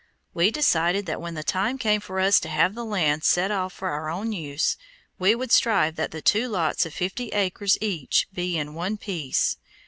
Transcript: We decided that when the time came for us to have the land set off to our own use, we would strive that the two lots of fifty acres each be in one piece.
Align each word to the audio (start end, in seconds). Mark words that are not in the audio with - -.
We 0.33 0.49
decided 0.49 1.05
that 1.05 1.21
when 1.21 1.35
the 1.35 1.43
time 1.43 1.77
came 1.77 2.01
for 2.01 2.19
us 2.19 2.39
to 2.39 2.49
have 2.49 2.73
the 2.73 2.83
land 2.83 3.23
set 3.23 3.51
off 3.51 3.77
to 3.77 3.85
our 3.85 4.09
own 4.09 4.31
use, 4.31 4.75
we 5.19 5.35
would 5.35 5.51
strive 5.51 5.95
that 5.97 6.09
the 6.09 6.23
two 6.23 6.47
lots 6.47 6.87
of 6.87 6.93
fifty 6.95 7.27
acres 7.29 7.77
each 7.81 8.25
be 8.33 8.57
in 8.57 8.73
one 8.73 8.97
piece. 8.97 9.57